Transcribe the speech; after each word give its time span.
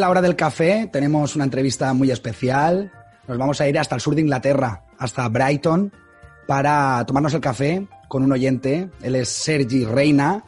en 0.00 0.02
la 0.02 0.08
hora 0.08 0.22
del 0.22 0.34
café 0.34 0.88
tenemos 0.90 1.36
una 1.36 1.44
entrevista 1.44 1.92
muy 1.92 2.10
especial. 2.10 2.90
Nos 3.28 3.36
vamos 3.36 3.60
a 3.60 3.68
ir 3.68 3.78
hasta 3.78 3.96
el 3.96 4.00
sur 4.00 4.14
de 4.14 4.22
Inglaterra, 4.22 4.84
hasta 4.98 5.28
Brighton, 5.28 5.92
para 6.46 7.04
tomarnos 7.04 7.34
el 7.34 7.42
café 7.42 7.86
con 8.08 8.22
un 8.22 8.32
oyente. 8.32 8.88
Él 9.02 9.14
es 9.14 9.28
Sergi 9.28 9.84
Reina 9.84 10.42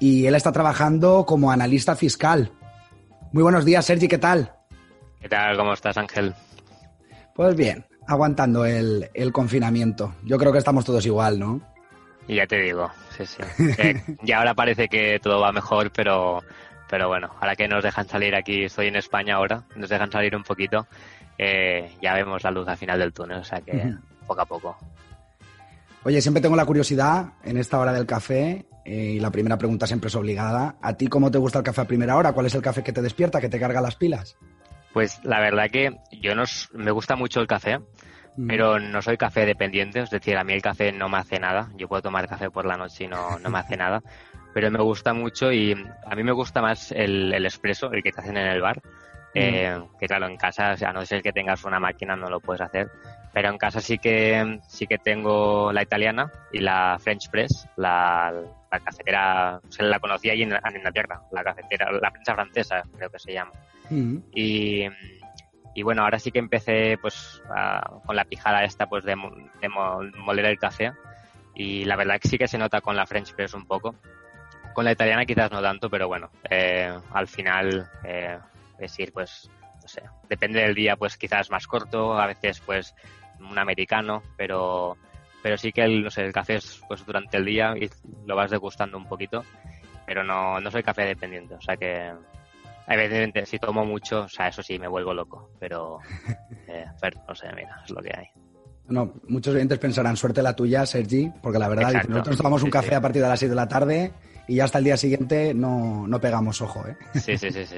y 0.00 0.24
él 0.24 0.34
está 0.34 0.52
trabajando 0.52 1.26
como 1.26 1.52
analista 1.52 1.96
fiscal. 1.96 2.50
Muy 3.30 3.42
buenos 3.42 3.66
días, 3.66 3.84
Sergi, 3.84 4.08
¿qué 4.08 4.16
tal? 4.16 4.54
¿Qué 5.20 5.28
tal? 5.28 5.58
¿Cómo 5.58 5.74
estás, 5.74 5.98
Ángel? 5.98 6.34
Pues 7.34 7.54
bien, 7.56 7.84
aguantando 8.06 8.64
el, 8.64 9.10
el 9.12 9.32
confinamiento. 9.34 10.14
Yo 10.24 10.38
creo 10.38 10.50
que 10.50 10.60
estamos 10.60 10.86
todos 10.86 11.04
igual, 11.04 11.38
¿no? 11.38 11.60
Y 12.26 12.36
ya 12.36 12.46
te 12.46 12.56
digo, 12.56 12.90
sí, 13.14 13.26
sí. 13.26 13.42
Eh, 13.78 14.02
y 14.22 14.32
ahora 14.32 14.54
parece 14.54 14.88
que 14.88 15.20
todo 15.22 15.40
va 15.40 15.52
mejor, 15.52 15.92
pero, 15.92 16.42
pero 16.88 17.08
bueno, 17.08 17.30
ahora 17.40 17.54
que 17.56 17.68
nos 17.68 17.82
dejan 17.82 18.08
salir 18.08 18.34
aquí, 18.34 18.64
estoy 18.64 18.88
en 18.88 18.96
España 18.96 19.36
ahora, 19.36 19.64
nos 19.76 19.88
dejan 19.88 20.10
salir 20.10 20.34
un 20.34 20.42
poquito, 20.42 20.86
eh, 21.36 21.90
ya 22.02 22.14
vemos 22.14 22.42
la 22.42 22.50
luz 22.50 22.66
al 22.68 22.76
final 22.76 22.98
del 22.98 23.12
túnel, 23.12 23.38
o 23.38 23.44
sea 23.44 23.60
que 23.60 23.94
poco 24.26 24.40
a 24.40 24.46
poco. 24.46 24.76
Oye, 26.04 26.20
siempre 26.20 26.40
tengo 26.40 26.56
la 26.56 26.64
curiosidad 26.64 27.32
en 27.44 27.56
esta 27.58 27.78
hora 27.78 27.92
del 27.92 28.06
café 28.06 28.66
eh, 28.84 29.12
y 29.16 29.20
la 29.20 29.30
primera 29.30 29.58
pregunta 29.58 29.86
siempre 29.86 30.08
es 30.08 30.14
obligada. 30.14 30.76
¿A 30.80 30.94
ti 30.94 31.08
cómo 31.08 31.30
te 31.30 31.38
gusta 31.38 31.58
el 31.58 31.64
café 31.64 31.82
a 31.82 31.86
primera 31.86 32.16
hora? 32.16 32.32
¿Cuál 32.32 32.46
es 32.46 32.54
el 32.54 32.62
café 32.62 32.82
que 32.82 32.92
te 32.92 33.02
despierta, 33.02 33.40
que 33.40 33.48
te 33.48 33.60
carga 33.60 33.80
las 33.80 33.96
pilas? 33.96 34.36
Pues 34.92 35.20
la 35.24 35.40
verdad 35.40 35.70
que 35.70 35.96
yo 36.12 36.34
no, 36.34 36.44
me 36.72 36.90
gusta 36.90 37.14
mucho 37.14 37.40
el 37.40 37.46
café, 37.46 37.78
pero 38.46 38.78
no 38.78 39.02
soy 39.02 39.16
café 39.16 39.44
dependiente, 39.44 40.00
es 40.00 40.10
decir, 40.10 40.36
a 40.36 40.44
mí 40.44 40.52
el 40.52 40.62
café 40.62 40.92
no 40.92 41.08
me 41.08 41.18
hace 41.18 41.38
nada. 41.38 41.70
Yo 41.76 41.88
puedo 41.88 42.02
tomar 42.02 42.28
café 42.28 42.50
por 42.50 42.64
la 42.64 42.76
noche 42.76 43.04
y 43.04 43.08
no, 43.08 43.38
no 43.38 43.50
me 43.50 43.58
hace 43.58 43.76
nada, 43.76 44.02
pero 44.58 44.72
me 44.72 44.82
gusta 44.82 45.14
mucho 45.14 45.52
y 45.52 45.72
a 46.04 46.16
mí 46.16 46.24
me 46.24 46.32
gusta 46.32 46.60
más 46.60 46.90
el, 46.90 47.32
el 47.32 47.46
expreso, 47.46 47.92
el 47.92 48.02
que 48.02 48.10
te 48.10 48.20
hacen 48.20 48.36
en 48.36 48.48
el 48.48 48.60
bar. 48.60 48.82
Eh, 49.32 49.80
que 50.00 50.08
claro, 50.08 50.26
en 50.26 50.36
casa, 50.36 50.72
a 50.72 50.92
no 50.92 51.06
ser 51.06 51.22
que 51.22 51.32
tengas 51.32 51.62
una 51.62 51.78
máquina, 51.78 52.16
no 52.16 52.28
lo 52.28 52.40
puedes 52.40 52.60
hacer. 52.60 52.90
Pero 53.32 53.50
en 53.50 53.56
casa 53.56 53.80
sí 53.80 53.98
que 53.98 54.58
sí 54.66 54.88
que 54.88 54.98
tengo 54.98 55.72
la 55.72 55.84
italiana 55.84 56.28
y 56.50 56.58
la 56.58 56.98
French 56.98 57.30
Press, 57.30 57.68
la, 57.76 58.34
la 58.72 58.80
cafetera, 58.80 59.60
se 59.68 59.84
la 59.84 60.00
conocía 60.00 60.32
allí 60.32 60.42
en, 60.42 60.54
en 60.54 60.76
Inglaterra, 60.76 61.22
la 61.30 61.44
cafetera, 61.44 61.92
la 61.92 62.10
prensa 62.10 62.34
francesa, 62.34 62.82
creo 62.96 63.10
que 63.10 63.18
se 63.20 63.34
llama. 63.34 63.52
Y, 64.34 64.88
y 65.72 65.82
bueno, 65.84 66.02
ahora 66.02 66.18
sí 66.18 66.32
que 66.32 66.40
empecé 66.40 66.98
pues 67.00 67.40
con 68.04 68.16
la 68.16 68.24
pijada 68.24 68.64
esta 68.64 68.88
pues 68.88 69.04
de, 69.04 69.14
de 69.60 69.68
moler 69.68 70.46
el 70.46 70.58
café 70.58 70.90
y 71.54 71.84
la 71.84 71.94
verdad 71.94 72.18
que 72.18 72.28
sí 72.28 72.38
que 72.38 72.48
se 72.48 72.58
nota 72.58 72.80
con 72.80 72.96
la 72.96 73.06
French 73.06 73.34
Press 73.34 73.54
un 73.54 73.66
poco. 73.66 73.94
Con 74.78 74.84
la 74.84 74.92
italiana 74.92 75.26
quizás 75.26 75.50
no 75.50 75.60
tanto, 75.60 75.90
pero 75.90 76.06
bueno, 76.06 76.30
eh, 76.48 76.96
al 77.10 77.26
final 77.26 77.90
eh, 78.04 78.38
es 78.78 78.96
ir 79.00 79.12
pues, 79.12 79.50
no 79.82 79.88
sé, 79.88 80.02
depende 80.28 80.60
del 80.60 80.72
día 80.72 80.94
pues 80.94 81.16
quizás 81.16 81.50
más 81.50 81.66
corto, 81.66 82.16
a 82.16 82.28
veces 82.28 82.60
pues 82.60 82.94
un 83.40 83.58
americano, 83.58 84.22
pero 84.36 84.96
pero 85.42 85.58
sí 85.58 85.72
que 85.72 85.82
el, 85.82 86.04
no 86.04 86.10
sé, 86.10 86.22
el 86.22 86.32
café 86.32 86.54
es 86.54 86.80
pues 86.86 87.04
durante 87.04 87.38
el 87.38 87.44
día 87.44 87.74
y 87.76 87.90
lo 88.24 88.36
vas 88.36 88.52
degustando 88.52 88.96
un 88.96 89.08
poquito, 89.08 89.44
pero 90.06 90.22
no, 90.22 90.60
no 90.60 90.70
soy 90.70 90.84
café 90.84 91.06
dependiente, 91.06 91.54
o 91.54 91.60
sea 91.60 91.76
que 91.76 92.12
Evidentemente, 92.86 93.46
si 93.46 93.58
tomo 93.58 93.84
mucho, 93.84 94.20
o 94.22 94.28
sea, 94.28 94.46
eso 94.46 94.62
sí, 94.62 94.78
me 94.78 94.86
vuelvo 94.86 95.12
loco, 95.12 95.50
pero, 95.58 95.98
eh, 96.68 96.86
pero 97.00 97.20
no 97.26 97.34
sé, 97.34 97.48
mira, 97.52 97.82
es 97.84 97.90
lo 97.90 98.00
que 98.00 98.12
hay. 98.16 98.30
No, 98.88 99.12
muchos 99.28 99.54
oyentes 99.54 99.78
pensarán, 99.78 100.16
suerte 100.16 100.42
la 100.42 100.56
tuya, 100.56 100.86
Sergi, 100.86 101.30
porque 101.42 101.58
la 101.58 101.68
verdad, 101.68 102.04
nosotros 102.08 102.36
tomamos 102.36 102.62
un 102.62 102.70
café 102.70 102.94
a 102.94 103.00
partir 103.00 103.22
de 103.22 103.28
las 103.28 103.38
6 103.38 103.50
de 103.50 103.56
la 103.56 103.68
tarde 103.68 104.12
y 104.46 104.56
ya 104.56 104.64
hasta 104.64 104.78
el 104.78 104.84
día 104.84 104.96
siguiente 104.96 105.52
no, 105.52 106.06
no 106.06 106.20
pegamos 106.20 106.62
ojo, 106.62 106.86
¿eh? 106.86 106.96
Sí, 107.14 107.36
sí, 107.36 107.50
sí, 107.50 107.66
sí. 107.66 107.76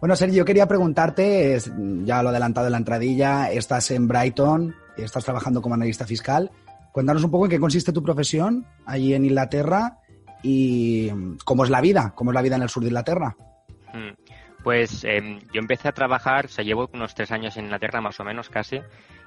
bueno, 0.00 0.16
Sergi, 0.16 0.36
yo 0.36 0.46
quería 0.46 0.66
preguntarte, 0.66 1.58
ya 2.04 2.22
lo 2.22 2.30
he 2.30 2.30
adelantado 2.30 2.68
en 2.68 2.72
la 2.72 2.78
entradilla, 2.78 3.50
estás 3.52 3.90
en 3.90 4.08
Brighton, 4.08 4.74
estás 4.96 5.24
trabajando 5.24 5.60
como 5.60 5.74
analista 5.74 6.06
fiscal. 6.06 6.50
Cuéntanos 6.90 7.24
un 7.24 7.30
poco 7.30 7.44
en 7.44 7.50
qué 7.50 7.60
consiste 7.60 7.92
tu 7.92 8.02
profesión 8.02 8.66
allí 8.86 9.12
en 9.14 9.26
Inglaterra 9.26 9.98
y 10.42 11.10
cómo 11.44 11.64
es 11.64 11.70
la 11.70 11.82
vida, 11.82 12.12
cómo 12.14 12.30
es 12.30 12.34
la 12.34 12.42
vida 12.42 12.56
en 12.56 12.62
el 12.62 12.68
sur 12.68 12.82
de 12.82 12.88
Inglaterra. 12.88 13.36
Mm. 13.92 14.32
Pues 14.62 15.04
eh, 15.04 15.40
yo 15.52 15.60
empecé 15.60 15.88
a 15.88 15.92
trabajar, 15.92 16.46
o 16.46 16.48
sea, 16.48 16.64
llevo 16.64 16.88
unos 16.92 17.14
tres 17.14 17.32
años 17.32 17.56
en 17.56 17.64
Inglaterra, 17.64 18.00
más 18.00 18.20
o 18.20 18.24
menos 18.24 18.48
casi, 18.48 18.80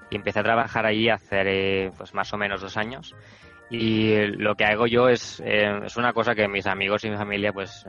y 0.09 0.15
empecé 0.15 0.39
a 0.39 0.43
trabajar 0.43 0.85
allí 0.85 1.09
hace 1.09 1.91
pues 1.97 2.13
más 2.13 2.33
o 2.33 2.37
menos 2.37 2.61
dos 2.61 2.77
años. 2.77 3.15
Y 3.69 4.15
lo 4.27 4.55
que 4.55 4.65
hago 4.65 4.85
yo 4.85 5.09
es, 5.09 5.41
eh, 5.43 5.81
es 5.85 5.97
una 5.97 6.13
cosa 6.13 6.35
que 6.35 6.47
mis 6.47 6.67
amigos 6.67 7.03
y 7.03 7.09
mi 7.09 7.17
familia, 7.17 7.51
pues, 7.51 7.85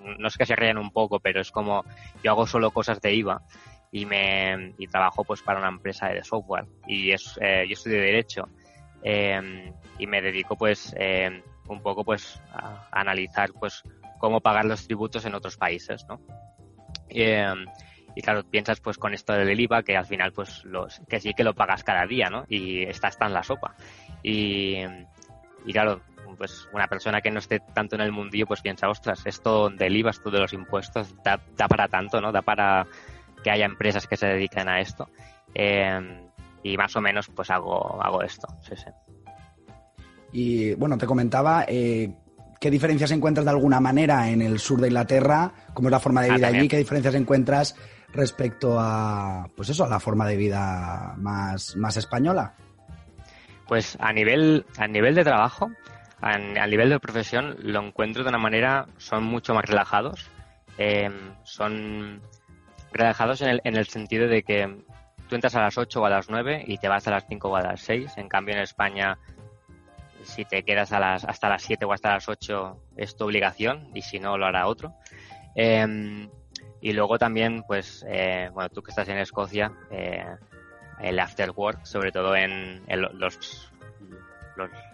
no 0.00 0.28
es 0.28 0.36
que 0.36 0.46
se 0.46 0.54
rían 0.54 0.78
un 0.78 0.90
poco, 0.90 1.18
pero 1.18 1.40
es 1.40 1.50
como 1.50 1.84
yo 2.22 2.30
hago 2.32 2.46
solo 2.46 2.70
cosas 2.70 3.00
de 3.00 3.14
IVA 3.14 3.42
y 3.90 4.04
me 4.04 4.74
y 4.78 4.86
trabajo 4.86 5.24
pues 5.24 5.42
para 5.42 5.58
una 5.58 5.70
empresa 5.70 6.08
de 6.08 6.22
software 6.22 6.66
y 6.86 7.10
es, 7.10 7.38
eh, 7.40 7.64
yo 7.66 7.72
estudio 7.72 8.02
derecho 8.02 8.46
eh, 9.02 9.72
y 9.98 10.06
me 10.06 10.20
dedico 10.20 10.56
pues 10.56 10.94
un 11.66 11.82
poco 11.82 12.04
pues 12.04 12.40
a 12.52 12.86
analizar 12.92 13.50
pues 13.58 13.82
cómo 14.18 14.40
pagar 14.40 14.66
los 14.66 14.86
tributos 14.86 15.24
en 15.24 15.34
otros 15.34 15.56
países, 15.56 16.04
¿no? 16.06 16.20
Em, 18.18 18.20
y 18.20 18.22
claro, 18.22 18.44
piensas 18.44 18.80
pues 18.80 18.98
con 18.98 19.14
esto 19.14 19.32
del 19.32 19.60
IVA 19.60 19.82
que 19.82 19.96
al 19.96 20.06
final 20.06 20.32
pues 20.32 20.64
los, 20.64 21.00
que 21.08 21.20
sí 21.20 21.34
que 21.34 21.44
lo 21.44 21.54
pagas 21.54 21.84
cada 21.84 22.06
día, 22.06 22.28
¿no? 22.28 22.44
Y 22.48 22.82
está, 22.82 23.08
está 23.08 23.26
en 23.26 23.34
la 23.34 23.42
sopa. 23.42 23.74
Y, 24.22 24.78
y 25.64 25.72
claro, 25.72 26.00
pues 26.36 26.68
una 26.72 26.88
persona 26.88 27.20
que 27.20 27.30
no 27.30 27.38
esté 27.38 27.60
tanto 27.60 27.94
en 27.94 28.02
el 28.02 28.12
mundillo 28.12 28.46
pues 28.46 28.60
piensa, 28.60 28.88
ostras, 28.88 29.22
esto 29.24 29.70
del 29.70 29.96
IVA, 29.96 30.10
esto 30.10 30.30
de 30.30 30.40
los 30.40 30.52
impuestos, 30.52 31.14
da, 31.22 31.40
da 31.56 31.68
para 31.68 31.88
tanto, 31.88 32.20
¿no? 32.20 32.32
Da 32.32 32.42
para 32.42 32.86
que 33.42 33.50
haya 33.50 33.66
empresas 33.66 34.06
que 34.06 34.16
se 34.16 34.26
dediquen 34.26 34.68
a 34.68 34.80
esto. 34.80 35.08
Eh, 35.54 36.30
y 36.62 36.76
más 36.76 36.94
o 36.96 37.00
menos 37.00 37.28
pues 37.28 37.50
hago, 37.50 38.02
hago 38.02 38.22
esto, 38.22 38.48
sí, 38.62 38.74
sí. 38.76 38.90
Y 40.32 40.74
bueno, 40.74 40.98
te 40.98 41.06
comentaba, 41.06 41.64
eh, 41.66 42.12
¿Qué 42.60 42.72
diferencias 42.72 43.12
encuentras 43.12 43.44
de 43.44 43.52
alguna 43.52 43.78
manera 43.78 44.28
en 44.28 44.42
el 44.42 44.58
sur 44.58 44.80
de 44.80 44.88
Inglaterra? 44.88 45.52
¿Cómo 45.74 45.88
es 45.88 45.92
la 45.92 46.00
forma 46.00 46.22
de 46.22 46.30
ah, 46.30 46.34
vida 46.34 46.48
allí? 46.48 46.66
¿Qué 46.66 46.76
diferencias 46.76 47.14
encuentras 47.14 47.76
respecto 48.12 48.76
a, 48.78 49.48
pues 49.56 49.68
eso, 49.68 49.84
a 49.84 49.88
la 49.88 50.00
forma 50.00 50.26
de 50.26 50.36
vida 50.36 51.14
más, 51.16 51.76
más 51.76 51.96
española? 51.96 52.54
Pues 53.66 53.96
a 54.00 54.12
nivel, 54.12 54.64
a 54.78 54.86
nivel 54.86 55.14
de 55.14 55.24
trabajo, 55.24 55.70
a, 56.20 56.38
nivel 56.38 56.90
de 56.90 56.98
profesión, 57.00 57.56
lo 57.60 57.80
encuentro 57.82 58.22
de 58.22 58.30
una 58.30 58.38
manera, 58.38 58.86
son 58.96 59.24
mucho 59.24 59.54
más 59.54 59.64
relajados. 59.64 60.30
Em, 60.78 61.34
son 61.42 62.22
relajados 62.92 63.42
en 63.42 63.48
el, 63.48 63.60
en 63.64 63.76
el 63.76 63.86
sentido 63.88 64.28
de 64.28 64.42
que 64.42 64.84
tú 65.28 65.34
entras 65.34 65.54
a 65.54 65.60
las 65.60 65.76
8 65.76 66.00
o 66.00 66.06
a 66.06 66.10
las 66.10 66.30
9 66.30 66.64
y 66.66 66.78
te 66.78 66.88
vas 66.88 67.06
a 67.06 67.10
las 67.10 67.26
5 67.28 67.48
o 67.48 67.56
a 67.56 67.62
las 67.62 67.80
6. 67.82 68.12
En 68.16 68.28
cambio, 68.28 68.54
en 68.54 68.62
España 68.62 69.18
si 70.22 70.44
te 70.44 70.62
quedas 70.62 70.92
a 70.92 71.00
las, 71.00 71.24
hasta 71.24 71.48
las 71.48 71.62
7 71.62 71.84
o 71.84 71.92
hasta 71.92 72.14
las 72.14 72.28
8 72.28 72.76
es 72.96 73.16
tu 73.16 73.24
obligación 73.24 73.88
y 73.94 74.02
si 74.02 74.20
no 74.20 74.36
lo 74.36 74.46
hará 74.46 74.66
otro. 74.66 74.94
Em, 75.54 76.28
y 76.80 76.92
luego 76.92 77.18
también, 77.18 77.64
pues, 77.66 78.04
eh, 78.08 78.50
bueno, 78.52 78.68
tú 78.70 78.82
que 78.82 78.90
estás 78.90 79.08
en 79.08 79.18
Escocia, 79.18 79.72
eh, 79.90 80.24
el 81.00 81.18
after 81.18 81.50
work, 81.50 81.84
sobre 81.84 82.12
todo 82.12 82.36
en, 82.36 82.82
los, 82.88 83.72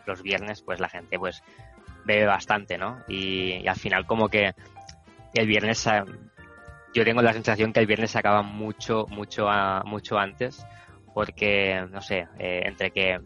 los, 0.06 0.22
viernes, 0.22 0.62
pues 0.62 0.80
la 0.80 0.88
gente 0.88 1.18
pues 1.18 1.42
bebe 2.04 2.26
bastante, 2.26 2.78
¿no? 2.78 3.02
Y, 3.08 3.66
al 3.66 3.76
final 3.76 4.06
como 4.06 4.28
que 4.28 4.54
el 5.34 5.46
viernes, 5.46 5.88
yo 6.94 7.04
tengo 7.04 7.22
la 7.22 7.32
sensación 7.32 7.72
que 7.72 7.80
el 7.80 7.86
viernes 7.86 8.12
se 8.12 8.18
acaba 8.18 8.42
mucho, 8.42 9.06
mucho, 9.08 9.48
mucho 9.84 10.18
antes, 10.18 10.64
porque, 11.12 11.86
no 11.90 12.00
sé, 12.00 12.26
eh, 12.38 12.62
entre 12.64 12.90
que 12.90 13.20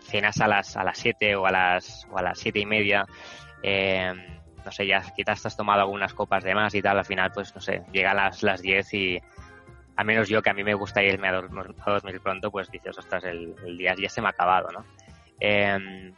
cenas 0.00 0.40
a 0.40 0.48
las, 0.48 0.76
a 0.76 0.84
las 0.84 0.98
7 0.98 1.36
o 1.36 1.46
a 1.46 1.50
las, 1.50 2.06
o 2.10 2.18
a 2.18 2.22
las 2.22 2.38
7 2.38 2.58
y 2.58 2.66
media, 2.66 3.06
eh, 3.62 4.12
no 4.64 4.72
sé, 4.72 4.86
ya 4.86 5.02
quizás 5.14 5.42
te 5.42 5.48
has 5.48 5.56
tomado 5.56 5.82
algunas 5.82 6.14
copas 6.14 6.42
de 6.44 6.54
más 6.54 6.74
y 6.74 6.82
tal, 6.82 6.98
al 6.98 7.04
final, 7.04 7.30
pues 7.32 7.54
no 7.54 7.60
sé, 7.60 7.82
llegan 7.92 8.16
las, 8.16 8.42
las 8.42 8.62
10 8.62 8.94
y 8.94 9.22
a 9.96 10.04
menos 10.04 10.28
yo 10.28 10.42
que 10.42 10.50
a 10.50 10.54
mí 10.54 10.64
me 10.64 10.74
gusta 10.74 11.02
irme 11.02 11.28
a 11.28 11.32
dormir, 11.32 12.20
pronto, 12.20 12.50
pues 12.50 12.70
dices, 12.70 12.98
ostras, 12.98 13.24
el, 13.24 13.54
día 13.76 13.94
ya 13.96 14.08
se 14.08 14.20
me 14.20 14.28
ha 14.28 14.30
acabado, 14.30 14.68
¿no? 14.72 14.84
Eh, 15.38 16.12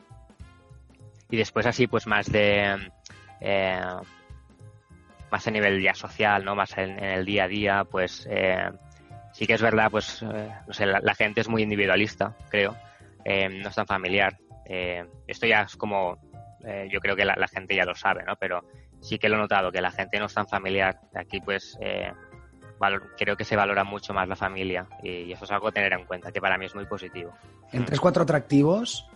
y 1.31 1.37
después 1.37 1.66
así, 1.66 1.87
pues 1.87 2.06
más 2.06 2.31
de... 2.31 2.90
Eh, 3.40 3.81
más 5.31 5.46
a 5.46 5.50
nivel 5.50 5.82
ya 5.82 5.92
social, 5.92 6.44
¿no? 6.44 6.54
Más 6.54 6.76
en, 6.78 7.02
el 7.02 7.25
día 7.25 7.44
a 7.44 7.49
día, 7.49 7.84
pues 7.84 8.26
eh, 8.31 8.70
sí 9.32 9.46
que 9.46 9.54
es 9.54 9.62
verdad, 9.62 9.90
pues, 9.90 10.22
eh, 10.22 10.50
no 10.66 10.72
sé, 10.72 10.87
la, 10.87 11.00
la, 11.00 11.14
gente 11.14 11.40
es 11.40 11.49
muy 11.49 11.62
individualista, 11.62 12.34
creo. 12.49 12.76
No 13.25 13.69
es 13.69 13.75
tan 13.75 13.87
familiar. 13.87 14.38
Esto 15.26 15.46
ya 15.46 15.62
es 15.62 15.76
como, 15.76 16.16
eh, 16.66 16.88
yo 16.90 17.00
creo 17.00 17.16
que 17.16 17.24
la, 17.24 17.48
gente 17.48 17.74
ya 17.74 17.84
lo 17.84 17.94
sabe, 17.94 18.24
¿no? 18.24 18.36
Pero 18.36 18.64
sí 19.00 19.18
que 19.18 19.28
lo 19.28 19.36
he 19.36 19.38
notado, 19.38 19.70
que 19.70 19.80
la 19.80 19.90
gente 19.90 20.18
no 20.18 20.26
es 20.26 20.34
tan 20.34 20.48
familiar. 20.48 20.98
Aquí 21.14 21.40
pues 21.40 21.78
creo 23.16 23.36
que 23.36 23.44
se 23.44 23.56
valora 23.56 23.84
mucho 23.84 24.12
más 24.12 24.28
la 24.28 24.36
familia 24.36 24.86
y, 25.02 25.32
eso 25.32 25.44
es 25.44 25.50
algo 25.50 25.68
a 25.68 25.72
tener 25.72 25.92
en 25.92 26.04
cuenta, 26.04 26.30
que 26.32 26.40
para 26.40 26.58
mí 26.58 26.66
es 26.66 26.74
muy 26.74 26.86
positivo. 26.86 27.32
En 27.72 27.84
tres, 27.84 28.00
cuatro 28.00 28.22
atractivos, 28.22 29.08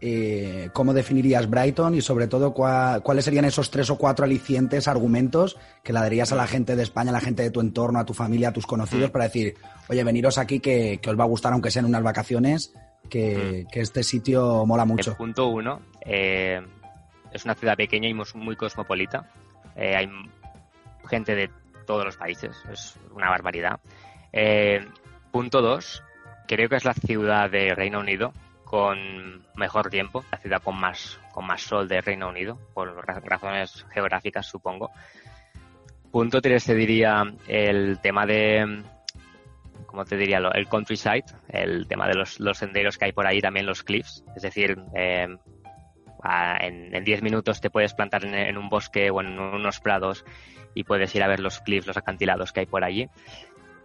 eh, 0.00 0.70
¿cómo 0.72 0.94
definirías 0.94 1.50
Brighton 1.50 1.94
y 1.94 2.00
sobre 2.00 2.28
todo 2.28 2.52
cuáles 2.52 3.24
serían 3.24 3.44
esos 3.44 3.70
tres 3.70 3.90
o 3.90 3.98
cuatro 3.98 4.24
alicientes, 4.24 4.86
argumentos 4.86 5.56
que 5.82 5.92
le 5.92 6.00
darías 6.00 6.32
a 6.32 6.36
la 6.36 6.46
gente 6.46 6.76
de 6.76 6.82
España, 6.82 7.10
a 7.10 7.14
la 7.14 7.20
gente 7.20 7.42
de 7.42 7.50
tu 7.50 7.60
entorno, 7.60 7.98
a 7.98 8.04
tu 8.04 8.14
familia, 8.14 8.48
a 8.48 8.52
tus 8.52 8.66
conocidos, 8.66 9.08
mm. 9.08 9.12
para 9.12 9.24
decir, 9.24 9.56
oye, 9.88 10.04
veniros 10.04 10.38
aquí 10.38 10.60
que, 10.60 11.00
os 11.04 11.18
va 11.18 11.24
a 11.24 11.28
gustar 11.28 11.52
aunque 11.52 11.70
sean 11.70 11.84
unas 11.84 12.02
vacaciones, 12.02 12.72
que, 13.08 13.66
mm. 13.66 13.78
este 13.78 14.02
sitio 14.04 14.64
mola 14.66 14.84
mucho? 14.84 15.16
punto 15.16 15.48
uno, 15.48 15.80
eh, 16.04 16.60
es 17.32 17.44
una 17.44 17.54
ciudad 17.54 17.76
pequeña 17.76 18.08
y 18.08 18.14
muy 18.14 18.56
cosmopolita. 18.56 19.30
Eh, 19.76 19.96
hay 19.96 20.10
gente 21.08 21.34
de 21.34 21.50
todos 21.86 22.04
los 22.04 22.16
países, 22.16 22.56
es 22.70 22.98
una 23.12 23.30
barbaridad. 23.30 23.80
punto 25.30 25.62
dos, 25.62 26.02
creo 26.46 26.68
que 26.68 26.76
es 26.76 26.84
la 26.84 26.94
ciudad 26.94 27.50
de 27.50 27.74
Reino 27.74 28.00
Unido 28.00 28.32
con 28.64 29.42
mejor 29.54 29.88
tiempo, 29.88 30.24
la 30.30 30.38
ciudad 30.38 30.62
con 30.62 30.78
más, 30.78 31.18
con 31.32 31.46
más 31.46 31.62
sol 31.62 31.88
de 31.88 32.02
Reino 32.02 32.28
Unido, 32.28 32.58
por 32.74 32.94
razones 33.24 33.86
geográficas 33.90 34.46
supongo. 34.46 34.90
Punto 36.10 36.40
3 36.40 36.64
te 36.64 36.74
diría 36.74 37.22
el 37.46 37.98
tema 38.00 38.26
de, 38.26 38.82
¿cómo 39.86 40.04
te 40.04 40.16
diría? 40.16 40.38
El 40.38 40.66
countryside, 40.68 41.24
el 41.48 41.86
tema 41.86 42.08
de 42.08 42.14
los, 42.14 42.38
senderos 42.54 42.98
que 42.98 43.06
hay 43.06 43.12
por 43.12 43.26
ahí, 43.26 43.40
también 43.40 43.66
los 43.66 43.82
cliffs, 43.82 44.24
es 44.34 44.42
decir, 44.42 44.78
eh, 44.94 45.28
en 46.24 47.04
10 47.04 47.22
minutos 47.22 47.60
te 47.60 47.70
puedes 47.70 47.94
plantar 47.94 48.24
en, 48.24 48.56
un 48.56 48.68
bosque 48.68 49.10
o 49.10 49.20
en 49.20 49.38
unos 49.38 49.80
prados 49.80 50.24
y 50.74 50.84
puedes 50.84 51.14
ir 51.14 51.22
a 51.22 51.28
ver 51.28 51.40
los 51.40 51.60
cliffs, 51.60 51.86
los 51.86 51.96
acantilados 51.96 52.52
que 52.52 52.60
hay 52.60 52.66
por 52.66 52.84
allí. 52.84 53.08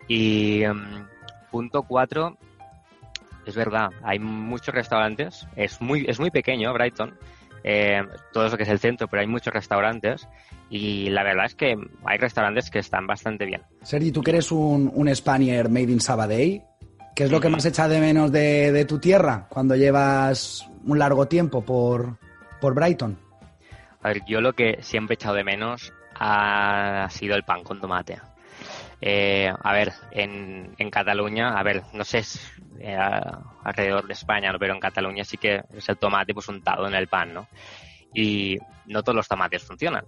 Y 0.07 0.63
em, 0.63 1.07
punto 1.51 1.83
4, 1.83 2.37
es 3.45 3.55
verdad, 3.55 3.89
hay 4.03 4.19
muchos 4.19 4.73
restaurantes, 4.73 5.47
es 5.55 5.81
muy, 5.81 6.05
es 6.07 6.19
muy 6.19 6.31
pequeño 6.31 6.73
Brighton, 6.73 7.17
eh, 7.63 8.03
todo 8.31 8.47
eso 8.47 8.57
que 8.57 8.63
es 8.63 8.69
el 8.69 8.79
centro, 8.79 9.07
pero 9.07 9.21
hay 9.21 9.27
muchos 9.27 9.53
restaurantes 9.53 10.27
y 10.69 11.09
la 11.09 11.23
verdad 11.23 11.45
es 11.45 11.55
que 11.55 11.77
hay 12.03 12.17
restaurantes 12.17 12.69
que 12.69 12.79
están 12.79 13.07
bastante 13.07 13.45
bien. 13.45 13.61
Sergi, 13.83 14.11
tú 14.11 14.21
que 14.21 14.31
eres 14.31 14.51
un, 14.51 14.91
un 14.93 15.15
Spaniard 15.15 15.69
made 15.69 15.91
in 15.91 16.01
Sabadell, 16.01 16.61
¿qué 17.15 17.23
es 17.25 17.31
lo 17.31 17.39
que 17.39 17.49
más 17.49 17.65
echa 17.65 17.87
de 17.87 17.99
menos 17.99 18.31
de, 18.31 18.85
tu 18.87 18.99
tierra 18.99 19.47
cuando 19.49 19.75
llevas 19.75 20.69
un 20.85 20.99
largo 20.99 21.27
tiempo 21.27 21.63
por, 21.63 22.17
por 22.63 22.75
Brighton? 22.75 23.19
A 24.01 24.07
ver, 24.07 24.21
yo 24.25 24.39
lo 24.39 24.53
que 24.53 24.77
siempre 24.81 25.15
he 25.15 25.15
echado 25.15 25.35
de 25.35 25.43
menos 25.43 25.91
ha 26.15 27.09
sido 27.09 27.35
el 27.35 27.43
pan 27.43 27.61
con 27.61 27.81
tomate. 27.81 28.21
Eh, 29.01 29.51
a 29.51 29.73
ver, 29.73 29.91
en, 30.11 30.73
en, 30.77 30.89
Cataluña, 30.89 31.59
a 31.59 31.61
ver, 31.61 31.83
no 31.91 32.05
sé, 32.05 32.23
eh, 32.79 32.97
alrededor 33.65 34.07
de 34.07 34.13
España, 34.13 34.53
pero 34.57 34.73
en 34.73 34.79
Cataluña 34.79 35.25
sí 35.25 35.35
que 35.35 35.61
es 35.73 35.89
el 35.89 35.97
tomate 35.97 36.33
pues 36.33 36.47
untado 36.47 36.87
en 36.87 36.93
el 36.93 37.09
pan, 37.09 37.33
¿no? 37.33 37.47
Y 38.13 38.57
no 38.85 39.03
todos 39.03 39.17
los 39.17 39.27
tomates 39.27 39.61
funcionan. 39.61 40.05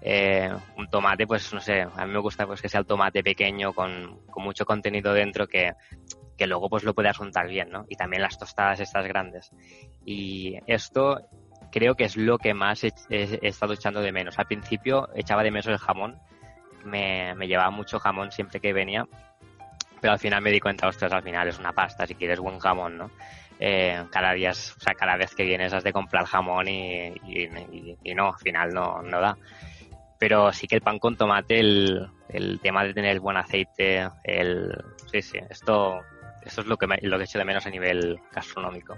Eh, 0.00 0.50
un 0.78 0.88
tomate, 0.88 1.26
pues 1.26 1.52
no 1.52 1.60
sé, 1.60 1.82
a 1.82 2.06
mí 2.06 2.12
me 2.14 2.20
gusta 2.20 2.46
pues 2.46 2.62
que 2.62 2.70
sea 2.70 2.80
el 2.80 2.86
tomate 2.86 3.22
pequeño 3.22 3.74
con, 3.74 4.20
con 4.30 4.42
mucho 4.42 4.64
contenido 4.64 5.12
dentro 5.12 5.46
que, 5.46 5.74
que 6.38 6.46
luego 6.46 6.70
pues 6.70 6.82
lo 6.82 6.94
puedas 6.94 7.20
untar 7.20 7.46
bien, 7.46 7.68
¿no? 7.68 7.84
Y 7.90 7.96
también 7.96 8.22
las 8.22 8.38
tostadas 8.38 8.80
estas 8.80 9.06
grandes. 9.06 9.50
Y 10.06 10.56
esto 10.66 11.28
creo 11.70 11.94
que 11.94 12.04
es 12.04 12.16
lo 12.16 12.38
que 12.38 12.54
más 12.54 12.84
he, 12.84 12.92
he 13.08 13.48
estado 13.48 13.72
echando 13.72 14.00
de 14.00 14.12
menos. 14.12 14.38
Al 14.38 14.46
principio 14.46 15.08
echaba 15.14 15.42
de 15.42 15.50
menos 15.50 15.66
el 15.66 15.78
jamón, 15.78 16.18
me, 16.84 17.34
llevaba 17.46 17.70
mucho 17.70 17.98
jamón 17.98 18.32
siempre 18.32 18.60
que 18.60 18.72
venía, 18.72 19.06
pero 20.00 20.12
al 20.12 20.18
final 20.18 20.42
me 20.42 20.50
di 20.50 20.60
cuenta, 20.60 20.88
ostras, 20.88 21.12
al 21.12 21.22
final 21.22 21.48
es 21.48 21.58
una 21.58 21.72
pasta, 21.72 22.06
si 22.06 22.14
quieres 22.14 22.40
buen 22.40 22.58
jamón, 22.58 22.96
¿no? 22.96 23.10
Eh, 23.58 24.04
cada 24.10 24.32
día, 24.32 24.50
o 24.50 24.54
sea, 24.54 24.94
cada 24.94 25.16
vez 25.16 25.34
que 25.34 25.44
vienes 25.44 25.72
has 25.74 25.84
de 25.84 25.92
comprar 25.92 26.24
jamón 26.24 26.66
y, 26.68 27.12
no, 28.14 28.28
al 28.28 28.38
final 28.38 28.72
no, 28.72 29.02
no 29.02 29.20
da. 29.20 29.36
Pero 30.18 30.52
sí 30.52 30.66
que 30.66 30.76
el 30.76 30.82
pan 30.82 30.98
con 30.98 31.16
tomate, 31.16 31.60
el, 31.60 32.08
el 32.28 32.60
tema 32.60 32.84
de 32.84 32.94
tener 32.94 33.20
buen 33.20 33.36
aceite, 33.36 34.08
el, 34.24 34.72
sí, 35.10 35.22
sí, 35.22 35.38
esto, 35.48 36.00
esto 36.42 36.60
es 36.62 36.66
lo 36.66 36.76
que, 36.76 36.86
me, 36.86 36.98
lo 37.02 37.18
que 37.18 37.24
echo 37.24 37.38
de 37.38 37.44
menos 37.44 37.66
a 37.66 37.70
nivel 37.70 38.18
gastronómico. 38.32 38.96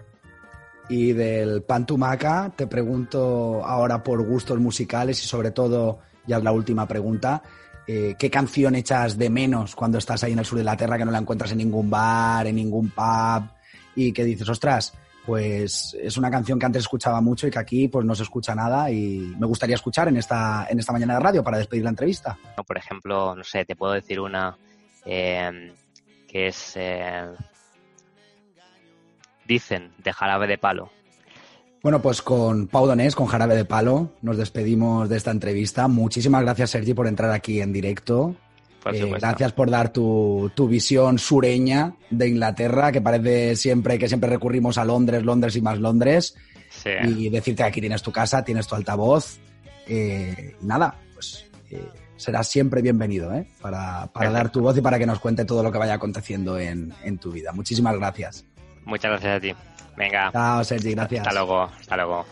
Y 0.93 1.15
del 1.15 1.63
pan 1.63 1.87
tumaca, 1.87 2.53
te 2.55 2.67
pregunto 2.67 3.65
ahora 3.65 4.03
por 4.03 4.23
gustos 4.27 4.61
musicales 4.61 5.25
y 5.25 5.27
sobre 5.27 5.51
todo, 5.51 6.01
ya 6.27 6.37
es 6.37 6.45
la 6.45 6.53
última 6.53 6.87
pregunta, 6.87 7.43
eh, 7.87 8.15
¿qué 8.19 8.29
canción 8.29 8.75
echas 8.75 9.17
de 9.17 9.31
menos 9.31 9.75
cuando 9.75 9.97
estás 9.97 10.23
ahí 10.23 10.33
en 10.33 10.41
el 10.41 10.45
sur 10.45 10.59
de 10.59 10.65
la 10.65 10.77
Tierra 10.77 10.99
que 10.99 11.07
no 11.07 11.11
la 11.11 11.17
encuentras 11.17 11.51
en 11.53 11.59
ningún 11.59 11.89
bar, 11.89 12.47
en 12.47 12.57
ningún 12.57 12.91
pub 12.91 13.43
y 13.97 14.13
que 14.13 14.23
dices, 14.23 14.47
ostras, 14.51 14.93
pues 15.25 15.97
es 15.99 16.19
una 16.19 16.31
canción 16.31 16.59
que 16.59 16.67
antes 16.67 16.83
escuchaba 16.83 17.23
mucho 17.23 17.47
y 17.47 17.51
que 17.51 17.59
aquí 17.59 17.89
pues 17.89 18.05
no 18.05 18.15
se 18.15 18.25
escucha 18.25 18.55
nada 18.55 18.91
y 18.91 19.35
me 19.39 19.47
gustaría 19.47 19.77
escuchar 19.77 20.09
en 20.09 20.19
esta, 20.19 20.67
en 20.69 20.79
esta 20.79 20.93
mañana 20.93 21.15
de 21.15 21.21
radio 21.21 21.43
para 21.43 21.57
despedir 21.57 21.85
la 21.85 21.91
entrevista. 21.91 22.37
Por 22.67 22.77
ejemplo, 22.77 23.35
no 23.35 23.45
sé, 23.45 23.65
te 23.65 23.77
puedo 23.77 23.95
decir 23.95 24.21
una 24.21 24.59
eh, 25.07 25.73
que 26.29 26.49
es... 26.49 26.75
Eh, 26.77 27.31
dicen, 29.53 29.93
de 30.03 30.13
jarabe 30.13 30.47
de 30.47 30.59
palo. 30.59 30.91
Bueno, 31.83 32.01
pues 32.01 32.23
con 32.23 32.69
Pau 32.69 32.87
Donés, 32.87 33.17
con 33.17 33.27
Jarabe 33.27 33.57
de 33.57 33.65
Palo, 33.65 34.13
nos 34.23 34.37
despedimos 34.37 35.09
de 35.09 35.17
esta 35.17 35.33
entrevista. 35.33 35.89
Muchísimas 35.89 36.43
gracias, 36.43 36.71
Sergi, 36.71 36.95
por 36.95 37.09
entrar 37.09 37.33
aquí 37.33 37.61
en 37.61 37.73
directo. 37.73 38.37
Eh, 38.93 39.13
gracias 39.19 39.53
por 39.53 39.69
dar 39.69 39.93
tu, 39.93 40.51
visión 40.69 41.19
sureña 41.19 41.95
de 42.09 42.29
Inglaterra, 42.29 42.93
que 42.93 43.01
parece 43.01 43.57
siempre 43.57 43.99
que 43.99 44.07
siempre 44.07 44.31
recurrimos 44.31 44.79
a 44.79 44.85
Londres, 44.85 45.25
Londres 45.25 45.57
y 45.57 45.61
más 45.61 45.79
Londres. 45.79 46.37
Y 46.85 47.29
decirte 47.29 47.65
que 47.65 47.69
aquí 47.69 47.81
tienes 47.81 48.03
tu 48.03 48.13
casa, 48.13 48.45
tienes 48.45 48.69
tu 48.69 48.77
altavoz. 48.77 49.41
Eh, 49.89 50.55
nada, 50.63 50.95
pues 51.15 51.47
eh, 51.71 51.85
serás 52.17 52.47
siempre 52.47 52.81
bienvenido 52.81 53.35
¿eh? 53.35 53.49
para, 53.61 54.09
dar 54.15 54.51
tu 54.51 54.61
voz 54.61 54.77
y 54.79 54.81
para 54.81 55.01
que 55.01 55.07
nos 55.07 55.19
cuente 55.19 55.45
todo 55.45 55.65
lo 55.65 55.73
que 55.73 55.79
vaya 55.79 55.95
aconteciendo 55.95 56.61
en, 56.61 56.95
en 57.03 57.19
tu 57.19 57.33
vida. 57.33 57.53
Muchísimas 57.53 57.97
gracias. 57.97 58.47
Muchas 58.85 59.11
gracias 59.11 59.37
a 59.37 59.41
ti. 59.41 59.55
Venga. 59.97 60.31
Chao, 60.33 60.65
Sergi, 60.65 60.95
gracias. 60.95 61.27
Hasta 61.27 61.35
luego, 61.35 61.63
hasta 61.63 61.97
luego. 61.97 62.27